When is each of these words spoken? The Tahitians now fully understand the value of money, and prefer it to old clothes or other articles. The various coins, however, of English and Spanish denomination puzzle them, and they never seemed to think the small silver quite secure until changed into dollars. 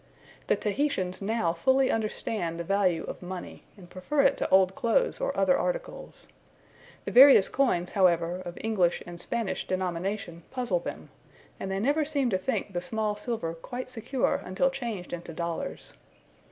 The 0.47 0.55
Tahitians 0.55 1.21
now 1.21 1.53
fully 1.53 1.91
understand 1.91 2.59
the 2.59 2.63
value 2.63 3.03
of 3.03 3.21
money, 3.21 3.65
and 3.77 3.87
prefer 3.87 4.23
it 4.23 4.35
to 4.37 4.49
old 4.49 4.73
clothes 4.73 5.21
or 5.21 5.37
other 5.37 5.55
articles. 5.55 6.27
The 7.05 7.11
various 7.11 7.49
coins, 7.49 7.91
however, 7.91 8.37
of 8.41 8.57
English 8.61 9.03
and 9.05 9.21
Spanish 9.21 9.67
denomination 9.67 10.41
puzzle 10.49 10.79
them, 10.79 11.09
and 11.59 11.69
they 11.69 11.79
never 11.79 12.03
seemed 12.03 12.31
to 12.31 12.39
think 12.39 12.73
the 12.73 12.81
small 12.81 13.15
silver 13.15 13.53
quite 13.53 13.89
secure 13.89 14.41
until 14.43 14.71
changed 14.71 15.13
into 15.13 15.33
dollars. 15.33 15.93